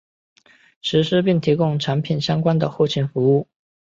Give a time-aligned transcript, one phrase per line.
[0.81, 3.47] 实施并提供产品相关的后勤服务。